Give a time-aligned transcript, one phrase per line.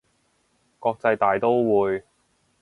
[0.79, 2.03] 國際大刀會